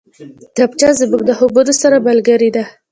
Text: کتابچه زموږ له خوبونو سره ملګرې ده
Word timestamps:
کتابچه 0.55 0.89
زموږ 0.99 1.21
له 1.29 1.33
خوبونو 1.37 1.73
سره 1.81 1.97
ملګرې 2.07 2.49
ده 2.55 2.63